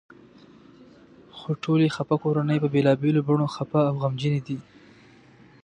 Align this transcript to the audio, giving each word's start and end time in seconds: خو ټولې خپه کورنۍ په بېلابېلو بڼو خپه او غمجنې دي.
خو 1.37 1.49
ټولې 1.63 1.87
خپه 1.95 2.15
کورنۍ 2.23 2.57
په 2.61 2.67
بېلابېلو 2.73 3.21
بڼو 3.27 3.45
خپه 3.55 3.79
او 3.89 3.95
غمجنې 4.03 4.41
دي. 4.47 4.57